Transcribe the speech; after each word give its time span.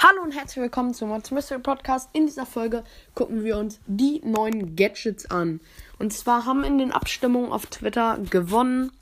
Hallo 0.00 0.22
und 0.22 0.32
herzlich 0.32 0.62
willkommen 0.62 0.94
zum 0.94 1.08
Mods 1.08 1.30
Mystery 1.32 1.60
Podcast. 1.60 2.08
In 2.12 2.26
dieser 2.26 2.46
Folge 2.46 2.84
gucken 3.14 3.44
wir 3.44 3.58
uns 3.58 3.80
die 3.86 4.20
neuen 4.24 4.76
Gadgets 4.76 5.30
an. 5.30 5.60
Und 5.98 6.12
zwar 6.12 6.46
haben 6.46 6.64
in 6.64 6.78
den 6.78 6.92
Abstimmungen 6.92 7.52
auf 7.52 7.66
Twitter 7.66 8.18
gewonnen 8.30 8.92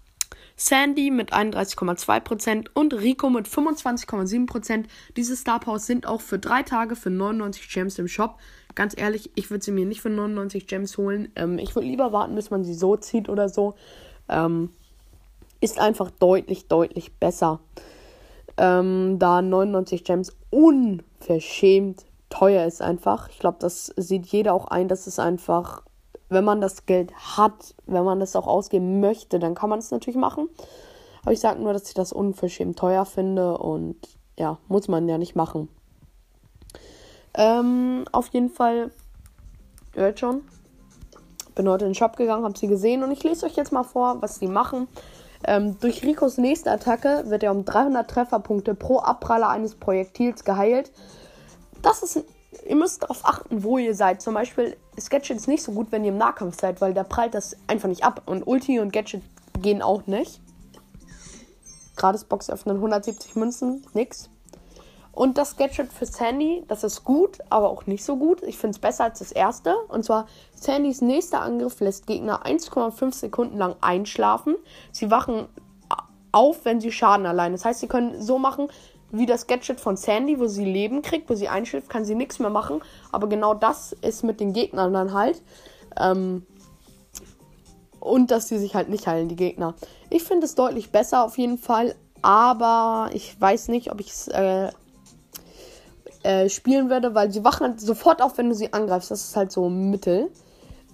Sandy 0.56 1.10
mit 1.10 1.32
31,2% 1.32 2.68
und 2.72 2.94
Rico 2.94 3.28
mit 3.28 3.46
25,7%. 3.46 4.84
Diese 5.16 5.36
Star 5.36 5.60
Powers 5.60 5.86
sind 5.86 6.06
auch 6.06 6.22
für 6.22 6.38
drei 6.38 6.62
Tage 6.62 6.96
für 6.96 7.10
99 7.10 7.68
Gems 7.68 7.98
im 7.98 8.08
Shop. 8.08 8.38
Ganz 8.74 8.94
ehrlich, 8.96 9.30
ich 9.34 9.50
würde 9.50 9.64
sie 9.64 9.72
mir 9.72 9.86
nicht 9.86 10.00
für 10.00 10.10
99 10.10 10.66
Gems 10.66 10.96
holen. 10.98 11.30
Ähm, 11.36 11.58
ich 11.58 11.74
würde 11.74 11.88
lieber 11.88 12.12
warten, 12.12 12.34
bis 12.34 12.50
man 12.50 12.64
sie 12.64 12.74
so 12.74 12.96
zieht 12.96 13.28
oder 13.28 13.48
so. 13.48 13.74
Ähm, 14.28 14.70
ist 15.60 15.78
einfach 15.78 16.10
deutlich, 16.10 16.68
deutlich 16.68 17.14
besser. 17.14 17.60
Ähm, 18.56 19.18
da 19.18 19.42
99 19.42 20.04
Gems 20.04 20.34
unverschämt 20.50 22.04
teuer 22.30 22.66
ist 22.66 22.82
einfach. 22.82 23.28
Ich 23.28 23.38
glaube, 23.38 23.58
das 23.60 23.92
sieht 23.96 24.26
jeder 24.26 24.54
auch 24.54 24.66
ein, 24.66 24.88
dass 24.88 25.06
es 25.06 25.18
einfach 25.18 25.82
wenn 26.28 26.44
man 26.44 26.60
das 26.60 26.86
Geld 26.86 27.12
hat, 27.14 27.74
wenn 27.86 28.04
man 28.04 28.20
das 28.20 28.36
auch 28.36 28.46
ausgeben 28.46 29.00
möchte, 29.00 29.38
dann 29.38 29.54
kann 29.54 29.70
man 29.70 29.78
es 29.78 29.90
natürlich 29.90 30.18
machen. 30.18 30.48
Aber 31.22 31.32
ich 31.32 31.40
sage 31.40 31.60
nur, 31.60 31.72
dass 31.72 31.88
ich 31.88 31.94
das 31.94 32.12
unverschämt 32.12 32.78
teuer 32.78 33.04
finde 33.04 33.58
und 33.58 33.96
ja, 34.38 34.58
muss 34.68 34.88
man 34.88 35.08
ja 35.08 35.18
nicht 35.18 35.34
machen. 35.34 35.68
Ähm, 37.34 38.04
auf 38.12 38.28
jeden 38.28 38.50
Fall, 38.50 38.90
ihr 39.94 40.02
hört 40.02 40.20
schon, 40.20 40.42
bin 41.54 41.68
heute 41.68 41.84
in 41.84 41.90
den 41.90 41.94
Shop 41.94 42.16
gegangen, 42.16 42.44
habe 42.44 42.58
sie 42.58 42.68
gesehen 42.68 43.02
und 43.02 43.10
ich 43.10 43.22
lese 43.22 43.46
euch 43.46 43.56
jetzt 43.56 43.72
mal 43.72 43.82
vor, 43.82 44.22
was 44.22 44.36
sie 44.36 44.46
machen. 44.46 44.88
Ähm, 45.44 45.78
durch 45.80 46.02
Ricos 46.02 46.38
nächste 46.38 46.70
Attacke 46.70 47.24
wird 47.26 47.42
er 47.42 47.52
um 47.52 47.64
300 47.64 48.08
Trefferpunkte 48.10 48.74
pro 48.74 48.98
Abpraller 48.98 49.48
eines 49.48 49.74
Projektils 49.74 50.44
geheilt. 50.44 50.90
Das 51.82 52.02
ist 52.02 52.16
ein 52.16 52.24
ihr 52.66 52.76
müsst 52.76 53.02
darauf 53.02 53.24
achten, 53.24 53.62
wo 53.62 53.78
ihr 53.78 53.94
seid. 53.94 54.22
Zum 54.22 54.34
Beispiel 54.34 54.76
ist 54.96 55.10
Gadget 55.10 55.46
nicht 55.48 55.62
so 55.62 55.72
gut, 55.72 55.88
wenn 55.90 56.04
ihr 56.04 56.12
im 56.12 56.18
Nahkampf 56.18 56.60
seid, 56.60 56.80
weil 56.80 56.94
da 56.94 57.04
prallt 57.04 57.34
das 57.34 57.56
einfach 57.66 57.88
nicht 57.88 58.04
ab. 58.04 58.22
Und 58.26 58.46
Ulti 58.46 58.80
und 58.80 58.92
Gadget 58.92 59.22
gehen 59.60 59.82
auch 59.82 60.06
nicht. 60.06 60.40
Gratis 61.96 62.24
Box 62.24 62.50
öffnen, 62.50 62.76
170 62.76 63.36
Münzen, 63.36 63.84
nix. 63.94 64.28
Und 65.12 65.38
das 65.38 65.56
Gadget 65.56 65.94
für 65.94 66.04
Sandy, 66.04 66.62
das 66.68 66.84
ist 66.84 67.02
gut, 67.04 67.38
aber 67.48 67.70
auch 67.70 67.86
nicht 67.86 68.04
so 68.04 68.16
gut. 68.16 68.42
Ich 68.42 68.58
finde 68.58 68.74
es 68.76 68.78
besser 68.78 69.04
als 69.04 69.20
das 69.20 69.32
erste. 69.32 69.74
Und 69.88 70.04
zwar, 70.04 70.26
Sandys 70.54 71.00
nächster 71.00 71.40
Angriff 71.40 71.80
lässt 71.80 72.06
Gegner 72.06 72.44
1,5 72.44 73.14
Sekunden 73.14 73.56
lang 73.56 73.76
einschlafen. 73.80 74.56
Sie 74.92 75.10
wachen 75.10 75.46
auf, 76.32 76.66
wenn 76.66 76.82
sie 76.82 76.92
Schaden 76.92 77.24
allein. 77.24 77.52
Das 77.52 77.64
heißt, 77.64 77.80
sie 77.80 77.88
können 77.88 78.20
so 78.20 78.38
machen, 78.38 78.68
wie 79.10 79.26
das 79.26 79.46
Gadget 79.46 79.80
von 79.80 79.96
Sandy, 79.96 80.38
wo 80.38 80.46
sie 80.46 80.64
Leben 80.64 81.02
kriegt, 81.02 81.30
wo 81.30 81.34
sie 81.34 81.48
einschläft, 81.48 81.88
kann 81.88 82.04
sie 82.04 82.14
nichts 82.14 82.38
mehr 82.38 82.50
machen. 82.50 82.82
Aber 83.12 83.28
genau 83.28 83.54
das 83.54 83.92
ist 83.92 84.24
mit 84.24 84.40
den 84.40 84.52
Gegnern 84.52 84.92
dann 84.92 85.12
halt. 85.12 85.42
Ähm, 85.98 86.44
und 88.00 88.30
dass 88.30 88.48
sie 88.48 88.58
sich 88.58 88.74
halt 88.74 88.88
nicht 88.88 89.06
heilen, 89.06 89.28
die 89.28 89.36
Gegner. 89.36 89.74
Ich 90.10 90.22
finde 90.22 90.46
es 90.46 90.54
deutlich 90.54 90.90
besser 90.90 91.24
auf 91.24 91.38
jeden 91.38 91.58
Fall. 91.58 91.94
Aber 92.22 93.10
ich 93.12 93.40
weiß 93.40 93.68
nicht, 93.68 93.92
ob 93.92 94.00
ich 94.00 94.10
es 94.10 94.28
äh, 94.28 94.70
äh, 96.22 96.48
spielen 96.48 96.90
werde, 96.90 97.14
weil 97.14 97.30
sie 97.30 97.44
wachen 97.44 97.68
halt 97.68 97.80
sofort 97.80 98.20
auf, 98.22 98.38
wenn 98.38 98.48
du 98.48 98.54
sie 98.54 98.72
angreifst. 98.72 99.10
Das 99.10 99.22
ist 99.22 99.36
halt 99.36 99.52
so 99.52 99.68
Mittel. 99.68 100.30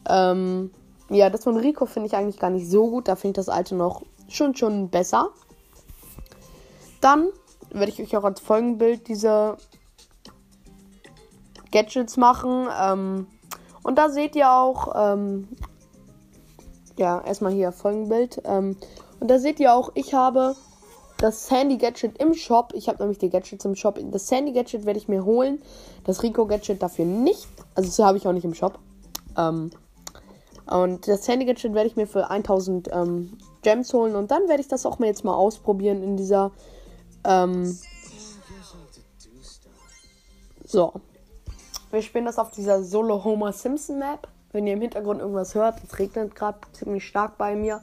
Ähm, 0.09 0.71
ja, 1.09 1.31
das 1.31 1.45
von 1.45 1.57
Rico 1.57 1.87
finde 1.87 2.09
ich 2.09 2.15
eigentlich 2.15 2.39
gar 2.39 2.51
nicht 2.51 2.69
so 2.69 2.89
gut. 2.89 3.09
Da 3.09 3.17
finde 3.17 3.41
ich 3.41 3.47
das 3.47 3.55
alte 3.55 3.75
noch 3.75 4.03
schon, 4.29 4.55
schon 4.57 4.89
besser. 4.89 5.29
Dann 7.01 7.29
werde 7.73 7.91
ich 7.91 8.01
euch 8.01 8.17
auch 8.17 8.25
als 8.25 8.41
Folgenbild 8.41 9.09
diese 9.09 9.57
Gadgets 11.71 12.17
machen. 12.17 12.69
Ähm, 12.81 13.27
und 13.83 13.99
da 13.99 14.09
seht 14.09 14.37
ihr 14.37 14.53
auch, 14.53 14.93
ähm, 14.95 15.49
ja, 16.97 17.21
erstmal 17.21 17.53
hier 17.53 17.73
Folgenbild. 17.73 18.43
Ähm, 18.45 18.77
und 19.21 19.29
da 19.31 19.39
seht 19.39 19.59
ihr 19.61 19.75
auch, 19.75 19.91
ich 19.95 20.15
habe 20.15 20.55
das 21.19 21.47
Sandy 21.47 21.77
Gadget 21.79 22.19
im 22.19 22.35
Shop. 22.35 22.73
Ich 22.75 22.89
habe 22.89 22.99
nämlich 22.99 23.19
die 23.19 23.31
Gadgets 23.31 23.65
im 23.65 23.75
Shop. 23.75 23.99
Das 24.11 24.27
Sandy 24.29 24.53
Gadget 24.53 24.85
werde 24.85 24.99
ich 24.99 25.09
mir 25.09 25.25
holen. 25.25 25.63
Das 26.05 26.23
Rico 26.23 26.47
Gadget 26.47 26.83
dafür 26.83 27.05
nicht. 27.05 27.49
Also 27.75 27.89
das 27.89 27.99
habe 28.01 28.19
ich 28.19 28.27
auch 28.27 28.33
nicht 28.33 28.45
im 28.45 28.55
Shop. 28.55 28.79
Ähm, 29.37 29.71
und 30.67 31.09
das 31.09 31.25
Sandy 31.25 31.45
Gadget 31.45 31.75
werde 31.75 31.89
ich 31.89 31.97
mir 31.97 32.07
für 32.07 32.31
1000 32.31 32.91
ähm, 32.93 33.39
Gems 33.63 33.93
holen. 33.95 34.17
Und 34.17 34.31
dann 34.31 34.49
werde 34.49 34.61
ich 34.61 34.69
das 34.69 34.85
auch 34.87 34.99
mal 34.99 35.07
jetzt 35.07 35.25
mal 35.25 35.35
ausprobieren 35.35 36.03
in 36.03 36.17
dieser 36.17 36.51
ähm, 37.25 37.79
so. 40.65 40.93
Wir 41.91 42.03
spielen 42.03 42.25
das 42.25 42.39
auf 42.39 42.51
dieser 42.51 42.83
Solo 42.83 43.23
Homer 43.25 43.53
Simpson 43.53 43.99
Map. 43.99 44.29
Wenn 44.53 44.67
ihr 44.67 44.75
im 44.75 44.81
Hintergrund 44.81 45.21
irgendwas 45.21 45.55
hört, 45.55 45.81
es 45.85 45.99
regnet 45.99 46.35
gerade 46.35 46.59
ziemlich 46.73 47.07
stark 47.07 47.39
bei 47.39 47.55
mir. 47.55 47.83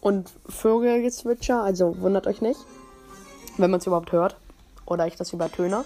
Und 0.00 0.32
Vögelgezwitscher, 0.48 1.62
also 1.62 2.00
wundert 2.00 2.26
euch 2.26 2.40
nicht, 2.40 2.60
wenn 3.56 3.70
man 3.70 3.80
es 3.80 3.86
überhaupt 3.86 4.12
hört. 4.12 4.36
Oder 4.86 5.06
ich 5.06 5.16
das 5.16 5.32
übertöne. 5.32 5.84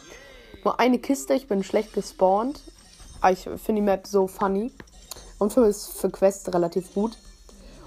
Nur 0.65 0.81
eine 0.81 0.99
Kiste, 0.99 1.35
ich 1.35 1.47
bin 1.47 1.63
schlecht 1.63 1.93
gespawnt. 1.93 2.61
Aber 3.21 3.33
ich 3.33 3.41
finde 3.41 3.75
die 3.75 3.83
Map 3.83 4.07
so 4.07 4.27
funny. 4.27 4.73
Und 5.39 5.53
für, 5.53 5.73
für 5.73 6.11
Quests 6.11 6.53
relativ 6.53 6.95
gut. 6.95 7.17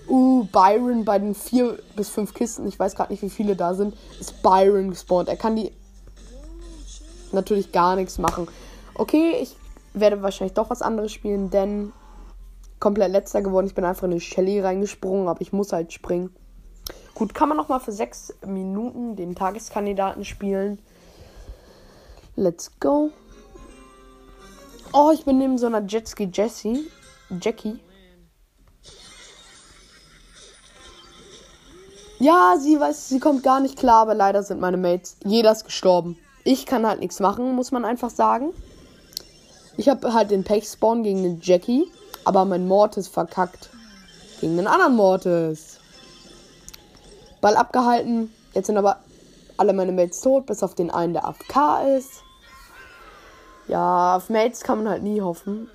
Uh, 0.08 0.46
Byron 0.46 1.06
bei 1.06 1.20
den 1.20 1.36
vier 1.36 1.80
bis 1.96 2.10
fünf 2.10 2.34
Kisten, 2.34 2.68
ich 2.68 2.78
weiß 2.78 2.96
gerade 2.96 3.14
nicht, 3.14 3.22
wie 3.22 3.30
viele 3.30 3.56
da 3.56 3.74
sind, 3.74 3.96
ist 4.20 4.42
Byron 4.42 4.90
gespawnt. 4.90 5.30
Er 5.30 5.38
kann 5.38 5.56
die 5.56 5.72
natürlich 7.32 7.72
gar 7.72 7.96
nichts 7.96 8.18
machen. 8.18 8.48
Okay, 8.96 9.38
ich 9.42 9.56
werde 9.94 10.22
wahrscheinlich 10.22 10.54
doch 10.54 10.70
was 10.70 10.82
anderes 10.82 11.12
spielen, 11.12 11.50
denn 11.50 11.94
komplett 12.80 13.12
letzter 13.12 13.42
geworden. 13.42 13.68
Ich 13.68 13.76
bin 13.76 13.86
einfach 13.86 14.04
in 14.04 14.12
eine 14.12 14.20
Shelly 14.20 14.60
reingesprungen, 14.60 15.28
aber 15.28 15.42
ich 15.42 15.54
muss 15.54 15.72
halt 15.72 15.94
springen. 15.94 16.36
Gut, 17.14 17.34
kann 17.34 17.50
man 17.50 17.58
noch 17.58 17.70
mal 17.70 17.80
für 17.80 17.92
sechs 17.92 18.34
Minuten 18.46 19.16
den 19.16 19.36
Tageskandidaten 19.36 20.26
spielen. 20.26 20.80
Let's 22.36 22.72
go. 22.80 23.12
Oh, 24.94 25.12
ich 25.14 25.24
bin 25.26 25.38
neben 25.38 25.58
so 25.58 25.68
einer 25.68 25.86
Jetski 25.86 26.30
Jessie. 26.34 26.90
Jackie. 27.40 27.80
Ja, 32.22 32.56
sie 32.60 32.80
weiß, 32.80 33.10
sie 33.10 33.20
kommt 33.20 33.42
gar 33.42 33.60
nicht 33.60 33.80
klar, 33.80 34.04
aber 34.04 34.14
leider 34.14 34.44
sind 34.44 34.62
meine 34.62 34.78
Mates. 34.78 35.18
Jeder 35.26 35.54
ist 35.54 35.66
gestorben. 35.66 36.20
Ich 36.44 36.68
kann 36.68 36.86
halt 36.86 37.00
nichts 37.00 37.20
machen, 37.20 37.56
muss 37.56 37.72
man 37.72 37.84
einfach 37.84 38.12
sagen. 38.12 38.54
Ich 39.76 39.90
habe 39.90 40.14
halt 40.14 40.30
den 40.30 40.44
Pech-Spawn 40.44 41.02
gegen 41.02 41.24
den 41.24 41.40
Jackie, 41.42 41.92
aber 42.24 42.46
mein 42.46 42.68
Mortis 42.68 43.08
verkackt. 43.08 43.72
Gegen 44.40 44.56
den 44.56 44.68
anderen 44.68 44.96
Mortis. 44.96 45.80
Ball 47.42 47.56
abgehalten. 47.56 48.32
Jetzt 48.54 48.68
sind 48.68 48.78
aber 48.78 48.98
alle 49.58 49.74
meine 49.74 49.92
Mates 49.92 50.22
tot, 50.22 50.46
bis 50.46 50.62
auf 50.62 50.76
den 50.76 50.92
einen, 50.92 51.14
der 51.14 51.26
AFK 51.26 51.98
ist. 51.98 52.22
Ja, 53.68 54.18
auf 54.18 54.30
Mates 54.30 54.62
kann 54.62 54.84
man 54.84 54.90
halt 54.90 55.02
nie 55.02 55.22
hoffen. 55.22 55.72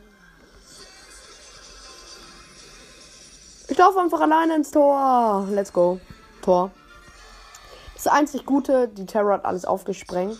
Ich 3.66 3.76
laufe 3.76 3.98
einfach 3.98 4.20
alleine 4.20 4.54
ins 4.54 4.70
Tor. 4.70 5.48
Let's 5.50 5.72
go. 5.72 5.98
Tor. 6.46 6.70
Das 7.94 8.06
einzig 8.06 8.46
Gute, 8.46 8.86
die 8.86 9.04
Terror 9.04 9.32
hat 9.32 9.44
alles 9.44 9.64
aufgesprengt. 9.64 10.38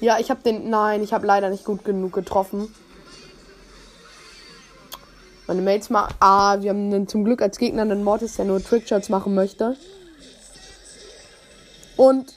Ja, 0.00 0.20
ich 0.20 0.30
habe 0.30 0.40
den. 0.44 0.70
Nein, 0.70 1.02
ich 1.02 1.12
habe 1.12 1.26
leider 1.26 1.50
nicht 1.50 1.64
gut 1.64 1.84
genug 1.84 2.12
getroffen. 2.12 2.72
Meine 5.48 5.60
Mates 5.60 5.90
mal. 5.90 6.06
Ah, 6.20 6.60
wir 6.60 6.70
haben 6.70 6.86
einen, 6.86 7.08
zum 7.08 7.24
Glück 7.24 7.42
als 7.42 7.58
Gegner 7.58 7.82
einen 7.82 8.04
Mortis, 8.04 8.36
der 8.36 8.44
nur 8.44 8.62
Trickshots 8.62 9.08
machen 9.08 9.34
möchte. 9.34 9.76
Und. 11.96 12.32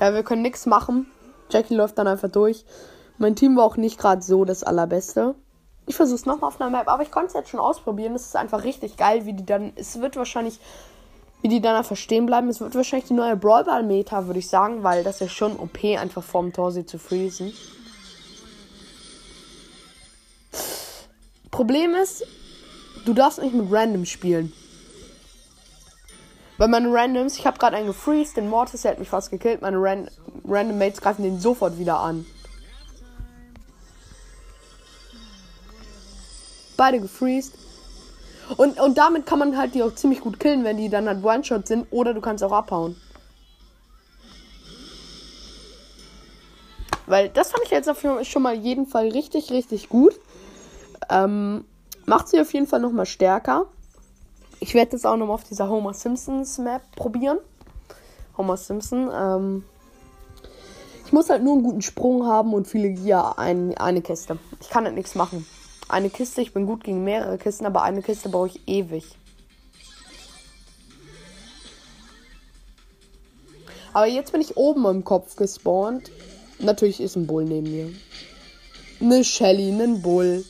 Ja, 0.00 0.12
wir 0.12 0.22
können 0.22 0.42
nichts 0.42 0.66
machen. 0.66 1.10
Jackie 1.48 1.76
läuft 1.76 1.96
dann 1.96 2.08
einfach 2.08 2.30
durch. 2.30 2.66
Mein 3.18 3.36
Team 3.36 3.56
war 3.56 3.64
auch 3.64 3.76
nicht 3.76 3.98
gerade 3.98 4.22
so 4.22 4.44
das 4.44 4.62
allerbeste. 4.62 5.34
Ich 5.86 5.96
versuche 5.96 6.16
es 6.16 6.26
nochmal 6.26 6.48
auf 6.48 6.60
einer 6.60 6.70
Map, 6.70 6.88
aber 6.88 7.02
ich 7.02 7.10
konnte 7.10 7.28
es 7.28 7.34
jetzt 7.34 7.50
schon 7.50 7.60
ausprobieren. 7.60 8.14
Es 8.14 8.26
ist 8.26 8.36
einfach 8.36 8.64
richtig 8.64 8.96
geil, 8.96 9.26
wie 9.26 9.32
die 9.32 9.44
dann. 9.44 9.72
Es 9.76 10.00
wird 10.00 10.16
wahrscheinlich, 10.16 10.60
wie 11.40 11.48
die 11.48 11.60
dann 11.60 11.76
einfach 11.76 11.96
stehen 11.96 12.26
bleiben. 12.26 12.48
Es 12.48 12.60
wird 12.60 12.74
wahrscheinlich 12.74 13.08
die 13.08 13.14
neue 13.14 13.36
Brawlball-Meta, 13.36 14.26
würde 14.26 14.38
ich 14.38 14.48
sagen, 14.48 14.82
weil 14.82 15.04
das 15.04 15.20
ja 15.20 15.28
schon 15.28 15.58
OP 15.58 15.84
einfach 15.84 16.22
vorm 16.22 16.52
Tor 16.52 16.70
sie 16.72 16.86
zu 16.86 16.98
freezen. 16.98 17.52
Problem 21.50 21.94
ist, 21.94 22.24
du 23.04 23.12
darfst 23.12 23.40
nicht 23.40 23.54
mit 23.54 23.70
Random 23.70 24.06
spielen. 24.06 24.52
Weil 26.58 26.68
meine 26.68 26.92
Randoms, 26.92 27.38
ich 27.38 27.46
habe 27.46 27.58
gerade 27.58 27.76
einen 27.76 27.88
gefreezed, 27.88 28.36
den 28.36 28.48
Mortis, 28.48 28.82
der 28.82 28.92
hat 28.92 28.98
mich 28.98 29.08
fast 29.08 29.30
gekillt. 29.30 29.62
Meine 29.62 29.78
Ran 29.78 30.08
Random 30.46 30.78
Mates 30.78 31.00
greifen 31.00 31.22
den 31.24 31.40
sofort 31.40 31.78
wieder 31.78 31.98
an. 31.98 32.24
Beide 36.76 37.00
gefreezed. 37.00 37.54
Und, 38.56 38.80
und 38.80 38.98
damit 38.98 39.26
kann 39.26 39.38
man 39.38 39.56
halt 39.56 39.74
die 39.74 39.82
auch 39.82 39.94
ziemlich 39.94 40.20
gut 40.20 40.40
killen, 40.40 40.64
wenn 40.64 40.76
die 40.76 40.88
dann 40.88 41.06
halt 41.06 41.24
One-Shot 41.24 41.66
sind. 41.66 41.86
Oder 41.90 42.14
du 42.14 42.20
kannst 42.20 42.42
auch 42.42 42.52
abhauen. 42.52 42.96
Weil 47.06 47.28
das 47.28 47.50
fand 47.50 47.64
ich 47.64 47.70
jetzt 47.70 47.88
auf 47.88 48.04
schon 48.22 48.42
mal 48.42 48.54
jeden 48.54 48.86
Fall 48.86 49.08
richtig, 49.08 49.50
richtig 49.50 49.88
gut. 49.88 50.18
Ähm, 51.10 51.64
macht 52.06 52.28
sie 52.28 52.40
auf 52.40 52.52
jeden 52.52 52.66
Fall 52.66 52.80
nochmal 52.80 53.06
stärker. 53.06 53.66
Ich 54.60 54.74
werde 54.74 54.92
das 54.92 55.04
auch 55.04 55.16
nochmal 55.16 55.34
auf 55.34 55.44
dieser 55.44 55.68
Homer 55.68 55.92
Simpsons 55.92 56.58
Map 56.58 56.82
probieren. 56.94 57.38
Homer 58.36 58.56
Simpson. 58.56 59.10
Ähm, 59.12 59.64
ich 61.04 61.12
muss 61.12 61.28
halt 61.28 61.42
nur 61.42 61.54
einen 61.54 61.64
guten 61.64 61.82
Sprung 61.82 62.26
haben 62.26 62.54
und 62.54 62.66
viele 62.66 62.90
Gier 62.90 63.38
ein, 63.38 63.76
eine 63.76 64.00
Kiste. 64.00 64.38
Ich 64.60 64.70
kann 64.70 64.84
halt 64.84 64.94
nichts 64.94 65.14
machen. 65.14 65.46
Eine 65.92 66.08
Kiste, 66.08 66.40
ich 66.40 66.54
bin 66.54 66.64
gut 66.64 66.84
gegen 66.84 67.04
mehrere 67.04 67.36
Kisten, 67.36 67.66
aber 67.66 67.82
eine 67.82 68.00
Kiste 68.00 68.30
brauche 68.30 68.46
ich 68.46 68.66
ewig. 68.66 69.04
Aber 73.92 74.06
jetzt 74.06 74.32
bin 74.32 74.40
ich 74.40 74.56
oben 74.56 74.86
im 74.86 75.04
Kopf 75.04 75.36
gespawnt. 75.36 76.10
Natürlich 76.58 76.98
ist 76.98 77.16
ein 77.16 77.26
Bull 77.26 77.44
neben 77.44 77.70
mir. 77.70 77.92
Eine 79.02 79.22
Shelly, 79.22 79.68
ein 79.68 80.00
Bull. 80.00 80.46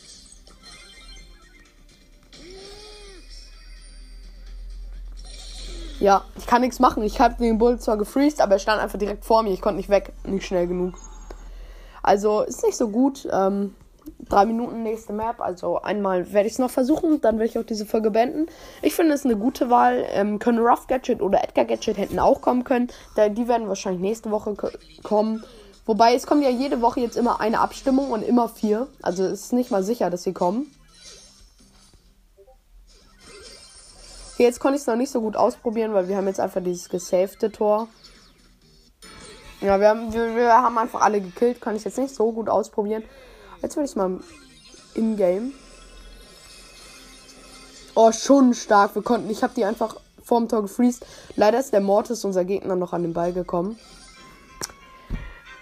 Ja, 5.99 6.25
ich 6.39 6.47
kann 6.47 6.61
nichts 6.61 6.79
machen. 6.79 7.03
Ich 7.03 7.21
habe 7.21 7.35
den 7.43 7.59
Bull 7.59 7.81
zwar 7.81 7.97
gefreezed, 7.97 8.41
aber 8.41 8.53
er 8.53 8.59
stand 8.61 8.81
einfach 8.81 9.01
direkt 9.01 9.25
vor 9.25 9.43
mir. 9.43 9.53
Ich 9.53 9.61
konnte 9.61 9.79
nicht 9.79 9.89
weg. 9.89 10.13
Nicht 10.25 10.47
schnell 10.47 10.69
genug. 10.69 10.95
Also 12.01 12.43
ist 12.43 12.63
nicht 12.63 12.77
so 12.77 12.91
gut. 12.91 13.29
Ähm, 13.33 13.75
drei 14.29 14.47
Minuten 14.47 14.83
nächste 14.83 15.13
Map. 15.13 15.41
Also 15.41 15.81
einmal 15.81 16.33
werde 16.33 16.47
ich 16.47 16.55
es 16.55 16.59
noch 16.59 16.71
versuchen, 16.71 17.21
dann 17.21 17.39
werde 17.39 17.51
ich 17.51 17.59
auch 17.59 17.67
diese 17.67 17.87
Folge 17.87 18.11
beenden. 18.11 18.47
Ich 18.81 18.95
finde 18.95 19.15
es 19.15 19.25
eine 19.25 19.37
gute 19.37 19.71
Wahl. 19.71 20.07
Ähm, 20.11 20.39
können 20.39 20.59
Rough 20.59 20.87
Gadget 20.87 21.21
oder 21.21 21.43
Edgar 21.43 21.65
Gadget 21.65 21.99
hätten 21.99 22.19
auch 22.19 22.41
kommen 22.41 22.65
können. 22.65 22.89
Da, 23.15 23.29
die 23.29 23.49
werden 23.49 23.69
wahrscheinlich 23.69 24.03
nächste 24.03 24.31
Woche 24.31 24.57
kommen. 25.03 25.45
Wobei 25.85 26.15
es 26.15 26.27
kommt 26.27 26.45
ja 26.45 26.51
jede 26.51 26.81
Woche 26.81 27.01
jetzt 27.01 27.17
immer 27.17 27.41
eine 27.41 27.59
Abstimmung 27.59 28.11
und 28.11 28.23
immer 28.23 28.49
vier. 28.49 28.87
Also 29.03 29.25
es 29.25 29.45
ist 29.45 29.53
nicht 29.53 29.71
mal 29.71 29.83
sicher, 29.83 30.11
dass 30.11 30.23
sie 30.23 30.33
kommen. 30.33 30.73
Jetzt 34.39 34.61
konnte 34.61 34.77
ich 34.77 34.83
es 34.83 34.87
noch 34.87 34.97
nicht 34.97 35.11
so 35.11 35.21
gut 35.21 35.37
ausprobieren, 35.37 35.93
weil 35.93 36.09
wir 36.09 36.17
haben 36.17 36.27
jetzt 36.27 36.41
einfach 36.41 36.63
dieses 36.63 36.89
gesavte 36.89 37.51
Tor. 37.53 37.89
Ja, 39.61 39.79
wir 39.79 39.89
haben, 39.89 40.13
wir, 40.13 40.35
wir 40.35 40.53
haben 40.53 40.79
einfach 40.79 41.01
alle 41.01 41.21
gekillt. 41.21 41.61
Kann 41.61 41.77
ich 41.77 41.85
jetzt 41.85 41.99
nicht 41.99 42.15
so 42.15 42.33
gut 42.33 42.49
ausprobieren. 42.49 43.05
Jetzt 43.63 43.77
will 43.77 43.85
ich 43.85 43.97
mal 43.97 44.21
in-game. 44.95 45.55
Oh, 47.95 48.13
schon 48.13 48.55
stark. 48.55 48.95
Wir 48.95 49.03
konnten, 49.03 49.31
ich 49.31 49.43
habe 49.43 49.55
die 49.55 49.65
einfach 49.65 49.97
vorm 50.23 50.49
Tor 50.49 50.63
gefreezed. 50.63 51.07
Leider 51.37 51.61
ist 51.61 51.73
der 51.73 51.81
Mortis, 51.81 52.25
unser 52.25 52.45
Gegner, 52.45 52.77
noch 52.77 52.93
an 52.93 53.03
den 53.03 53.13
Ball 53.13 53.33
gekommen. 53.33 53.79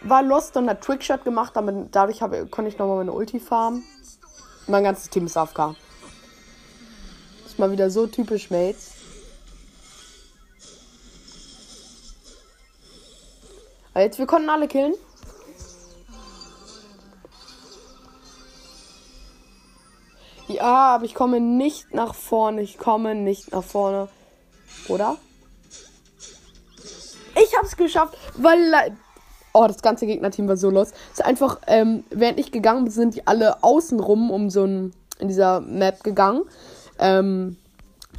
War 0.02 0.23
lost 0.23 0.56
und 0.56 0.69
hat 0.69 0.82
Trickshot 0.82 1.25
gemacht, 1.25 1.55
damit, 1.55 1.94
dadurch 1.94 2.23
hab, 2.23 2.32
konnte 2.50 2.70
ich 2.70 2.79
nochmal 2.79 2.97
meine 2.97 3.12
Ulti 3.12 3.38
farmen. 3.38 3.85
Mein 4.67 4.85
ganzes 4.85 5.11
Team 5.11 5.26
ist 5.26 5.37
AFK 5.37 5.76
mal 7.61 7.70
wieder 7.70 7.91
so 7.91 8.06
typisch 8.06 8.50
Mates. 8.50 8.93
Aber 13.93 14.02
jetzt, 14.02 14.19
wir 14.19 14.26
konnten 14.26 14.49
alle 14.49 14.67
killen. 14.67 14.94
Ja, 20.52 20.94
aber 20.94 21.05
ich 21.05 21.14
komme 21.14 21.41
nicht 21.41 21.94
nach 21.94 22.14
vorne. 22.14 22.62
Ich 22.62 22.79
komme 22.79 23.14
nicht 23.14 23.52
nach 23.52 23.62
vorne. 23.62 24.08
Oder? 24.88 25.17
Ich 27.35 27.56
hab's 27.56 27.76
geschafft, 27.76 28.17
weil. 28.37 28.97
Oh, 29.52 29.67
das 29.67 29.82
ganze 29.82 30.06
Gegnerteam 30.06 30.47
war 30.49 30.56
so 30.56 30.70
los. 30.70 30.93
Es 31.12 31.20
ist 31.20 31.25
einfach, 31.25 31.58
ähm, 31.67 32.05
während 32.11 32.38
ich 32.38 32.52
gegangen 32.52 32.85
bin, 32.85 32.93
sind 32.93 33.17
die 33.17 33.26
alle 33.26 33.62
außenrum 33.62 34.31
um 34.31 34.50
so 34.50 34.64
ein. 34.64 34.93
in 35.19 35.29
dieser 35.29 35.61
Map 35.61 36.02
gegangen. 36.02 36.43
Ähm, 36.99 37.56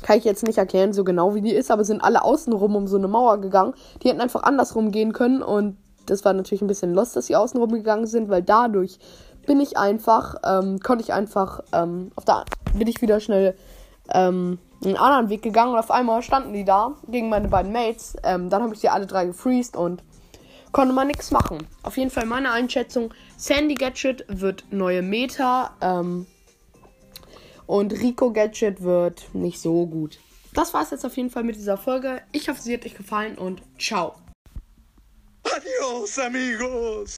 kann 0.01 0.17
ich 0.17 0.23
jetzt 0.23 0.43
nicht 0.43 0.57
erklären, 0.57 0.93
so 0.93 1.03
genau 1.03 1.35
wie 1.35 1.41
die 1.41 1.53
ist, 1.53 1.69
aber 1.69 1.83
sind 1.83 2.03
alle 2.03 2.23
außenrum 2.23 2.75
um 2.75 2.87
so 2.87 2.97
eine 2.97 3.07
Mauer 3.07 3.39
gegangen. 3.39 3.73
Die 4.01 4.09
hätten 4.09 4.21
einfach 4.21 4.43
andersrum 4.43 4.91
gehen 4.91 5.13
können 5.13 5.43
und 5.43 5.77
das 6.07 6.25
war 6.25 6.33
natürlich 6.33 6.61
ein 6.61 6.67
bisschen 6.67 6.93
lost, 6.93 7.15
dass 7.15 7.27
sie 7.27 7.35
außenrum 7.35 7.71
gegangen 7.71 8.07
sind, 8.07 8.29
weil 8.29 8.41
dadurch 8.41 8.97
bin 9.51 9.59
ich 9.59 9.75
einfach, 9.75 10.35
ähm, 10.45 10.79
konnte 10.79 11.03
ich 11.03 11.11
einfach, 11.11 11.59
ähm, 11.73 12.13
auf 12.15 12.23
der, 12.23 12.45
bin 12.73 12.87
ich 12.87 13.01
wieder 13.01 13.19
schnell 13.19 13.53
ähm, 14.13 14.59
einen 14.81 14.95
anderen 14.95 15.27
Weg 15.27 15.41
gegangen 15.41 15.73
und 15.73 15.77
auf 15.77 15.91
einmal 15.91 16.21
standen 16.21 16.53
die 16.53 16.63
da 16.63 16.95
gegen 17.09 17.27
meine 17.27 17.49
beiden 17.49 17.73
Mates. 17.73 18.15
Ähm, 18.23 18.49
dann 18.49 18.63
habe 18.63 18.73
ich 18.73 18.79
die 18.79 18.87
alle 18.87 19.07
drei 19.07 19.25
gefreezed 19.25 19.75
und 19.75 20.03
konnte 20.71 20.93
man 20.93 21.07
nichts 21.07 21.31
machen. 21.31 21.67
Auf 21.83 21.97
jeden 21.97 22.11
Fall 22.11 22.25
meine 22.27 22.53
Einschätzung: 22.53 23.13
Sandy 23.35 23.73
Gadget 23.73 24.23
wird 24.29 24.63
neue 24.71 25.01
Meta. 25.01 25.71
Ähm, 25.81 26.27
und 27.67 27.91
Rico 27.91 28.31
Gadget 28.31 28.81
wird 28.81 29.35
nicht 29.35 29.59
so 29.59 29.85
gut. 29.85 30.17
Das 30.53 30.73
war 30.73 30.83
es 30.83 30.91
jetzt 30.91 31.05
auf 31.05 31.17
jeden 31.17 31.29
Fall 31.29 31.43
mit 31.43 31.57
dieser 31.57 31.75
Folge. 31.75 32.21
Ich 32.31 32.47
hoffe, 32.47 32.61
sie 32.61 32.73
hat 32.73 32.85
euch 32.85 32.95
gefallen 32.95 33.37
und 33.37 33.61
ciao. 33.77 34.15
Adios, 35.43 36.17
amigos. 36.19 37.09